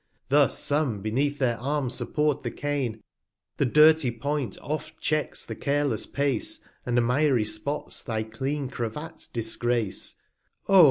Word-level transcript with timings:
75 0.29 0.29
Thus 0.29 0.57
some 0.57 1.01
beneath 1.03 1.37
their 1.37 1.59
Arm 1.59 1.91
support 1.91 2.41
the 2.41 2.49
Cane; 2.49 3.03
The 3.57 3.67
dirty 3.67 4.09
Point 4.09 4.57
oft 4.59 4.99
checks 4.99 5.45
the 5.45 5.53
careless 5.55 6.07
Pace, 6.07 6.67
And 6.87 6.95
miry 7.05 7.45
Spots 7.45 8.01
thy 8.01 8.23
clean 8.23 8.67
Cravat 8.67 9.27
disgrace: 9.31 10.15
O! 10.67 10.79